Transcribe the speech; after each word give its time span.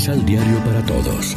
Misal 0.00 0.24
Diario 0.24 0.56
para 0.64 0.82
Todos. 0.86 1.36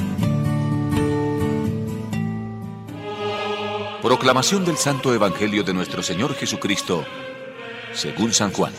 Proclamación 4.02 4.63
del 4.63 4.78
Santo 4.78 5.13
Evangelio 5.13 5.66
de 5.66 5.73
nuestro 5.73 6.02
Señor 6.02 6.34
Jesucristo, 6.34 7.04
según 7.91 8.32
San 8.32 8.54
Juan. 8.54 8.71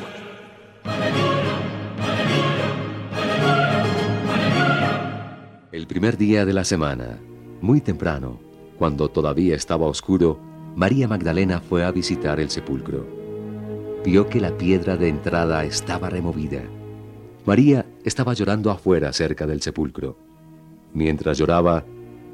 El 5.70 5.86
primer 5.86 6.16
día 6.16 6.46
de 6.46 6.54
la 6.54 6.64
semana, 6.64 7.18
muy 7.60 7.82
temprano, 7.82 8.40
cuando 8.78 9.10
todavía 9.10 9.54
estaba 9.54 9.84
oscuro, 9.84 10.40
María 10.74 11.08
Magdalena 11.08 11.60
fue 11.60 11.84
a 11.84 11.90
visitar 11.90 12.40
el 12.40 12.48
sepulcro. 12.48 13.06
Vio 14.02 14.30
que 14.30 14.40
la 14.40 14.56
piedra 14.56 14.96
de 14.96 15.10
entrada 15.10 15.62
estaba 15.62 16.08
removida. 16.08 16.62
María 17.44 17.84
estaba 18.04 18.34
llorando 18.34 18.70
afuera 18.70 19.12
cerca 19.12 19.46
del 19.46 19.62
sepulcro. 19.62 20.16
Mientras 20.92 21.38
lloraba, 21.38 21.84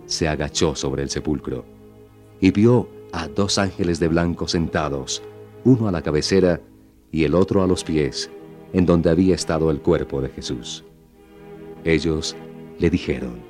se 0.04 0.28
agachó 0.28 0.74
sobre 0.74 1.02
el 1.02 1.10
sepulcro 1.10 1.64
y 2.40 2.50
vio 2.50 2.88
a 3.12 3.28
dos 3.28 3.58
ángeles 3.58 4.00
de 4.00 4.08
blanco 4.08 4.48
sentados, 4.48 5.22
uno 5.64 5.88
a 5.88 5.92
la 5.92 6.02
cabecera 6.02 6.60
y 7.12 7.24
el 7.24 7.34
otro 7.34 7.62
a 7.62 7.66
los 7.66 7.84
pies, 7.84 8.30
en 8.72 8.86
donde 8.86 9.10
había 9.10 9.34
estado 9.34 9.70
el 9.70 9.80
cuerpo 9.80 10.20
de 10.20 10.28
Jesús. 10.28 10.84
Ellos 11.84 12.36
le 12.78 12.90
dijeron, 12.90 13.40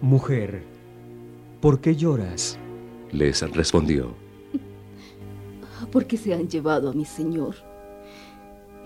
Mujer, 0.00 0.62
¿por 1.60 1.80
qué 1.80 1.94
lloras? 1.94 2.58
Les 3.12 3.40
respondió, 3.52 4.14
Porque 5.92 6.16
se 6.16 6.34
han 6.34 6.48
llevado 6.48 6.90
a 6.90 6.92
mi 6.92 7.04
Señor 7.04 7.54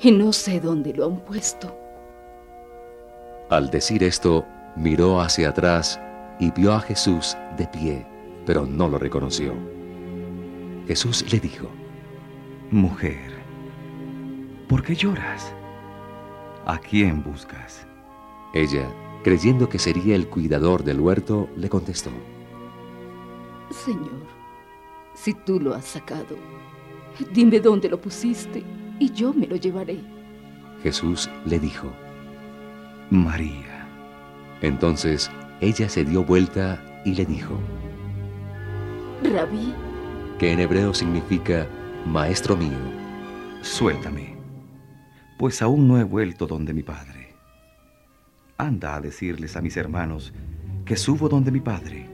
y 0.02 0.11
no 0.12 0.33
sé 0.33 0.61
dónde 0.61 0.92
lo 0.94 1.06
han 1.06 1.24
puesto. 1.24 1.74
Al 3.50 3.68
decir 3.68 4.04
esto, 4.04 4.46
miró 4.76 5.20
hacia 5.20 5.48
atrás 5.48 6.00
y 6.38 6.52
vio 6.52 6.72
a 6.72 6.80
Jesús 6.80 7.36
de 7.56 7.66
pie, 7.66 8.06
pero 8.46 8.64
no 8.64 8.88
lo 8.88 8.96
reconoció. 8.96 9.54
Jesús 10.86 11.24
le 11.32 11.40
dijo, 11.40 11.68
Mujer, 12.70 13.32
¿por 14.68 14.84
qué 14.84 14.94
lloras? 14.94 15.52
¿A 16.64 16.78
quién 16.78 17.24
buscas? 17.24 17.88
Ella, 18.54 18.88
creyendo 19.24 19.68
que 19.68 19.80
sería 19.80 20.14
el 20.14 20.28
cuidador 20.28 20.84
del 20.84 21.00
huerto, 21.00 21.48
le 21.56 21.68
contestó, 21.68 22.10
Señor, 23.70 24.26
si 25.14 25.34
tú 25.34 25.58
lo 25.58 25.74
has 25.74 25.86
sacado, 25.86 26.36
dime 27.32 27.58
dónde 27.58 27.88
lo 27.88 28.00
pusiste 28.00 28.62
y 29.00 29.10
yo 29.10 29.32
me 29.32 29.48
lo 29.48 29.56
llevaré. 29.56 29.98
Jesús 30.84 31.28
le 31.46 31.58
dijo, 31.58 31.90
María. 33.11 33.89
Entonces 34.62 35.30
ella 35.61 35.89
se 35.89 36.05
dio 36.05 36.25
vuelta 36.25 36.80
y 37.05 37.14
le 37.14 37.27
dijo, 37.27 37.58
Rabí, 39.22 39.75
que 40.39 40.52
en 40.52 40.61
hebreo 40.61 40.94
significa 40.94 41.67
Maestro 42.06 42.56
mío. 42.56 42.78
Suéltame, 43.62 44.36
pues 45.39 45.61
aún 45.61 45.89
no 45.89 45.98
he 45.98 46.05
vuelto 46.05 46.47
donde 46.47 46.72
mi 46.72 46.83
Padre. 46.83 47.34
Anda 48.56 48.94
a 48.94 49.00
decirles 49.00 49.56
a 49.56 49.61
mis 49.61 49.77
hermanos 49.77 50.33
que 50.84 50.97
subo 50.97 51.28
donde 51.28 51.50
mi 51.50 51.61
Padre, 51.61 52.08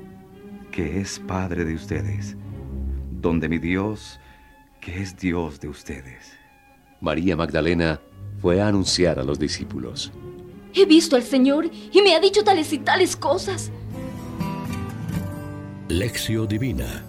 que 0.72 1.00
es 1.00 1.18
Padre 1.20 1.64
de 1.64 1.74
ustedes, 1.74 2.36
donde 3.10 3.48
mi 3.48 3.58
Dios, 3.58 4.18
que 4.80 5.02
es 5.02 5.16
Dios 5.16 5.60
de 5.60 5.68
ustedes. 5.68 6.32
María 7.00 7.36
Magdalena 7.36 8.00
fue 8.40 8.62
a 8.62 8.68
anunciar 8.68 9.18
a 9.18 9.24
los 9.24 9.38
discípulos. 9.38 10.10
He 10.76 10.84
visto 10.84 11.16
al 11.16 11.22
Señor 11.22 11.70
y 11.92 12.02
me 12.02 12.14
ha 12.14 12.20
dicho 12.20 12.44
tales 12.44 12.72
y 12.72 12.78
tales 12.78 13.16
cosas. 13.16 13.70
Lección 15.88 16.46
Divina. 16.46 17.04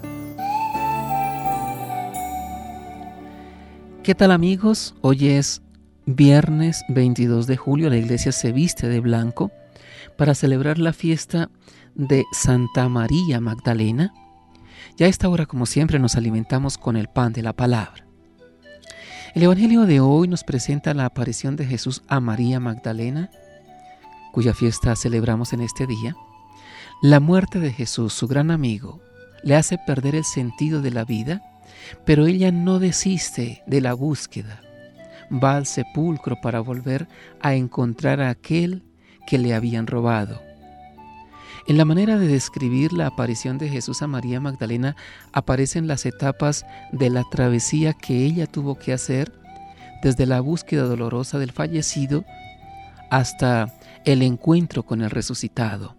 ¿Qué 4.03 4.15
tal 4.15 4.31
amigos? 4.31 4.95
Hoy 5.01 5.27
es 5.27 5.61
viernes 6.05 6.83
22 6.87 7.45
de 7.45 7.57
julio, 7.57 7.89
la 7.89 7.97
iglesia 7.97 8.31
se 8.31 8.53
viste 8.53 8.87
de 8.87 9.01
blanco 9.01 9.51
para 10.15 10.33
celebrar 10.33 10.79
la 10.79 10.93
fiesta 10.93 11.49
de 11.93 12.23
Santa 12.31 12.87
María 12.87 13.41
Magdalena. 13.41 14.13
Ya 14.95 15.07
a 15.07 15.09
esta 15.09 15.27
hora, 15.27 15.45
como 15.45 15.65
siempre, 15.65 15.99
nos 15.99 16.15
alimentamos 16.15 16.77
con 16.77 16.95
el 16.95 17.09
pan 17.09 17.33
de 17.33 17.41
la 17.41 17.51
palabra. 17.51 18.07
El 19.35 19.43
Evangelio 19.43 19.85
de 19.85 19.99
hoy 19.99 20.29
nos 20.29 20.45
presenta 20.45 20.93
la 20.93 21.05
aparición 21.05 21.57
de 21.57 21.65
Jesús 21.65 22.01
a 22.07 22.21
María 22.21 22.61
Magdalena, 22.61 23.29
cuya 24.37 24.53
fiesta 24.53 24.95
celebramos 24.95 25.51
en 25.53 25.61
este 25.61 25.87
día. 25.87 26.15
La 27.01 27.19
muerte 27.19 27.59
de 27.59 27.73
Jesús, 27.73 28.13
su 28.13 28.27
gran 28.27 28.51
amigo, 28.51 29.01
le 29.41 29.55
hace 29.55 29.79
perder 29.79 30.13
el 30.13 30.25
sentido 30.25 30.83
de 30.83 30.91
la 30.91 31.05
vida, 31.05 31.41
pero 32.05 32.27
ella 32.27 32.51
no 32.51 32.77
desiste 32.77 33.63
de 33.65 33.81
la 33.81 33.95
búsqueda. 33.95 34.61
Va 35.31 35.55
al 35.55 35.65
sepulcro 35.65 36.39
para 36.39 36.59
volver 36.59 37.07
a 37.41 37.55
encontrar 37.55 38.21
a 38.21 38.29
aquel 38.29 38.83
que 39.25 39.39
le 39.39 39.55
habían 39.55 39.87
robado. 39.87 40.39
En 41.67 41.77
la 41.77 41.85
manera 41.85 42.19
de 42.19 42.27
describir 42.27 42.93
la 42.93 43.07
aparición 43.07 43.57
de 43.57 43.69
Jesús 43.69 44.03
a 44.03 44.07
María 44.07 44.39
Magdalena 44.39 44.95
aparecen 45.33 45.87
las 45.87 46.05
etapas 46.05 46.63
de 46.91 47.09
la 47.09 47.23
travesía 47.23 47.93
que 47.93 48.23
ella 48.23 48.45
tuvo 48.45 48.77
que 48.77 48.93
hacer 48.93 49.33
desde 50.03 50.27
la 50.27 50.41
búsqueda 50.41 50.83
dolorosa 50.83 51.39
del 51.39 51.51
fallecido 51.51 52.23
hasta 53.09 53.73
el 54.05 54.21
encuentro 54.21 54.83
con 54.83 55.01
el 55.01 55.09
resucitado. 55.09 55.95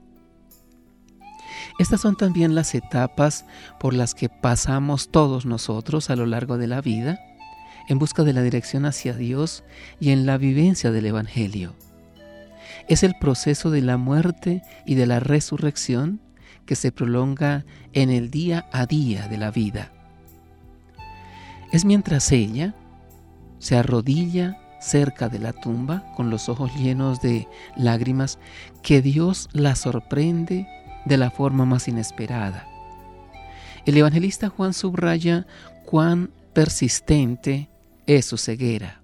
Estas 1.79 2.01
son 2.01 2.17
también 2.17 2.55
las 2.55 2.75
etapas 2.75 3.45
por 3.79 3.95
las 3.95 4.15
que 4.15 4.29
pasamos 4.29 5.11
todos 5.11 5.47
nosotros 5.47 6.11
a 6.11 6.17
lo 6.17 6.27
largo 6.27 6.59
de 6.59 6.67
la 6.67 6.81
vida 6.81 7.21
en 7.89 7.99
busca 7.99 8.23
de 8.23 8.33
la 8.33 8.43
dirección 8.43 8.85
hacia 8.85 9.15
Dios 9.15 9.65
y 9.99 10.11
en 10.11 10.27
la 10.27 10.37
vivencia 10.39 10.91
del 10.91 11.07
Evangelio. 11.07 11.75
Es 12.87 13.03
el 13.03 13.15
proceso 13.19 13.71
de 13.71 13.81
la 13.81 13.97
muerte 13.97 14.63
y 14.87 14.95
de 14.95 15.07
la 15.07 15.21
resurrección 15.21 16.21
que 16.67 16.77
se 16.77 16.93
prolonga 16.93 17.65
en 17.95 18.11
el 18.11 18.31
día 18.31 18.69
a 18.73 18.87
día 18.87 19.27
de 19.29 19.39
la 19.39 19.51
vida. 19.51 19.91
Es 21.73 21.85
mientras 21.85 22.31
ella 22.31 22.75
se 23.59 23.77
arrodilla 23.77 24.59
cerca 24.81 25.29
de 25.29 25.39
la 25.39 25.53
tumba 25.53 26.05
con 26.17 26.31
los 26.31 26.49
ojos 26.49 26.75
llenos 26.77 27.21
de 27.21 27.49
lágrimas 27.77 28.39
que 28.83 29.03
Dios 29.03 29.49
la 29.53 29.75
sorprende 29.75 30.67
de 31.05 31.17
la 31.17 31.31
forma 31.31 31.65
más 31.65 31.89
inesperada. 31.89 32.67
El 33.87 33.97
evangelista 33.97 34.49
Juan 34.49 34.75
subraya 34.75 35.47
cuán 35.85 36.31
persistente 36.53 37.71
es 38.07 38.27
su 38.27 38.37
ceguera. 38.37 39.03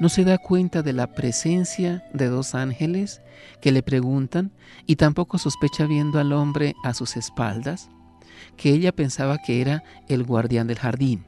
No 0.00 0.08
se 0.08 0.24
da 0.24 0.38
cuenta 0.38 0.82
de 0.82 0.92
la 0.92 1.08
presencia 1.08 2.04
de 2.12 2.28
dos 2.28 2.54
ángeles 2.54 3.20
que 3.60 3.72
le 3.72 3.82
preguntan 3.82 4.52
y 4.86 4.96
tampoco 4.96 5.38
sospecha 5.38 5.86
viendo 5.86 6.20
al 6.20 6.32
hombre 6.32 6.74
a 6.84 6.94
sus 6.94 7.16
espaldas 7.16 7.90
que 8.56 8.70
ella 8.70 8.92
pensaba 8.92 9.38
que 9.38 9.60
era 9.60 9.82
el 10.08 10.24
guardián 10.24 10.66
del 10.66 10.78
jardín. 10.78 11.24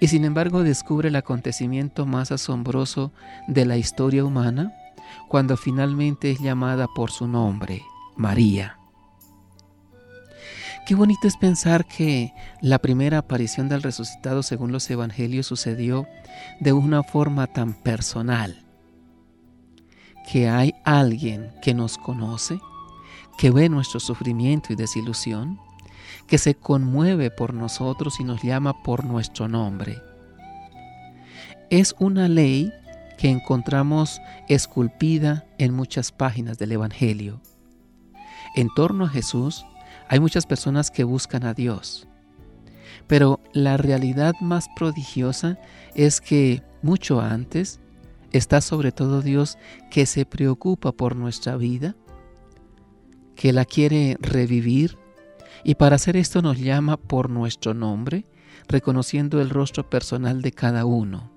Y 0.00 0.08
sin 0.08 0.24
embargo 0.24 0.62
descubre 0.62 1.08
el 1.08 1.16
acontecimiento 1.16 2.06
más 2.06 2.30
asombroso 2.32 3.12
de 3.48 3.64
la 3.64 3.76
historia 3.76 4.24
humana 4.24 4.74
cuando 5.28 5.56
finalmente 5.56 6.30
es 6.30 6.40
llamada 6.40 6.86
por 6.94 7.10
su 7.10 7.26
nombre, 7.26 7.82
María. 8.16 8.78
Qué 10.86 10.94
bonito 10.94 11.26
es 11.26 11.36
pensar 11.36 11.84
que 11.84 12.32
la 12.60 12.78
primera 12.78 13.18
aparición 13.18 13.68
del 13.68 13.82
resucitado 13.82 14.44
según 14.44 14.70
los 14.70 14.88
evangelios 14.88 15.46
sucedió 15.46 16.06
de 16.60 16.72
una 16.72 17.02
forma 17.02 17.48
tan 17.48 17.74
personal. 17.74 18.64
Que 20.30 20.48
hay 20.48 20.74
alguien 20.84 21.50
que 21.60 21.74
nos 21.74 21.98
conoce, 21.98 22.60
que 23.36 23.50
ve 23.50 23.68
nuestro 23.68 23.98
sufrimiento 23.98 24.72
y 24.72 24.76
desilusión, 24.76 25.58
que 26.26 26.38
se 26.38 26.54
conmueve 26.54 27.30
por 27.30 27.54
nosotros 27.54 28.20
y 28.20 28.24
nos 28.24 28.42
llama 28.42 28.82
por 28.82 29.04
nuestro 29.04 29.48
nombre. 29.48 30.02
Es 31.70 31.94
una 31.98 32.28
ley 32.28 32.72
que 33.18 33.30
encontramos 33.30 34.20
esculpida 34.48 35.46
en 35.58 35.74
muchas 35.74 36.12
páginas 36.12 36.58
del 36.58 36.72
Evangelio. 36.72 37.40
En 38.54 38.68
torno 38.74 39.04
a 39.04 39.08
Jesús, 39.08 39.64
hay 40.08 40.20
muchas 40.20 40.46
personas 40.46 40.90
que 40.90 41.04
buscan 41.04 41.44
a 41.44 41.54
Dios. 41.54 42.06
Pero 43.06 43.40
la 43.52 43.76
realidad 43.76 44.34
más 44.40 44.68
prodigiosa 44.76 45.58
es 45.94 46.20
que 46.20 46.62
mucho 46.82 47.20
antes 47.20 47.80
está 48.32 48.60
sobre 48.60 48.92
todo 48.92 49.22
Dios 49.22 49.58
que 49.90 50.06
se 50.06 50.26
preocupa 50.26 50.92
por 50.92 51.16
nuestra 51.16 51.56
vida, 51.56 51.94
que 53.34 53.52
la 53.52 53.64
quiere 53.64 54.16
revivir 54.20 54.98
y 55.68 55.74
para 55.74 55.96
hacer 55.96 56.16
esto 56.16 56.42
nos 56.42 56.60
llama 56.60 56.96
por 56.96 57.28
nuestro 57.28 57.74
nombre, 57.74 58.24
reconociendo 58.68 59.40
el 59.40 59.50
rostro 59.50 59.90
personal 59.90 60.40
de 60.40 60.52
cada 60.52 60.84
uno. 60.84 61.32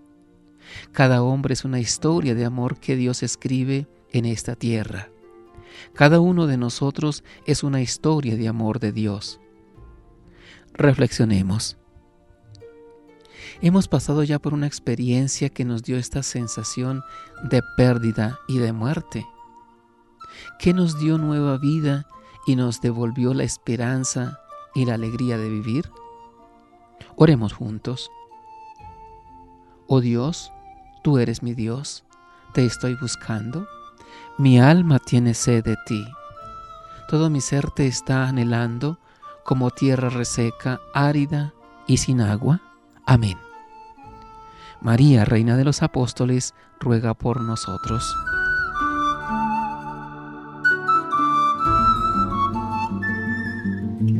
Cada 0.91 1.23
hombre 1.23 1.53
es 1.53 1.65
una 1.65 1.79
historia 1.79 2.35
de 2.35 2.45
amor 2.45 2.79
que 2.79 2.95
Dios 2.95 3.23
escribe 3.23 3.87
en 4.11 4.25
esta 4.25 4.55
tierra. 4.55 5.09
Cada 5.95 6.19
uno 6.19 6.45
de 6.45 6.57
nosotros 6.57 7.23
es 7.47 7.63
una 7.63 7.81
historia 7.81 8.37
de 8.37 8.47
amor 8.47 8.79
de 8.79 8.91
Dios. 8.91 9.39
Reflexionemos. 10.73 11.77
Hemos 13.61 13.87
pasado 13.87 14.21
ya 14.21 14.37
por 14.37 14.53
una 14.53 14.67
experiencia 14.67 15.49
que 15.49 15.65
nos 15.65 15.81
dio 15.81 15.97
esta 15.97 16.21
sensación 16.21 17.01
de 17.49 17.63
pérdida 17.75 18.37
y 18.47 18.59
de 18.59 18.73
muerte, 18.73 19.25
que 20.59 20.75
nos 20.75 20.99
dio 20.99 21.17
nueva 21.17 21.57
vida 21.57 22.05
y 22.45 22.55
nos 22.55 22.81
devolvió 22.81 23.33
la 23.33 23.43
esperanza 23.43 24.39
y 24.73 24.85
la 24.85 24.95
alegría 24.95 25.37
de 25.37 25.49
vivir. 25.49 25.91
Oremos 27.15 27.53
juntos. 27.53 28.11
Oh 29.87 30.01
Dios, 30.01 30.51
tú 31.03 31.17
eres 31.17 31.41
mi 31.41 31.53
Dios, 31.53 32.05
te 32.53 32.65
estoy 32.65 32.95
buscando, 32.95 33.67
mi 34.37 34.59
alma 34.59 34.99
tiene 34.99 35.33
sed 35.33 35.63
de 35.63 35.75
ti, 35.85 36.05
todo 37.09 37.29
mi 37.29 37.41
ser 37.41 37.71
te 37.71 37.87
está 37.87 38.27
anhelando 38.27 38.99
como 39.43 39.71
tierra 39.71 40.09
reseca, 40.09 40.79
árida 40.93 41.53
y 41.87 41.97
sin 41.97 42.21
agua. 42.21 42.61
Amén. 43.05 43.39
María, 44.79 45.25
Reina 45.25 45.57
de 45.57 45.65
los 45.65 45.81
Apóstoles, 45.81 46.53
ruega 46.79 47.15
por 47.15 47.41
nosotros. 47.41 48.15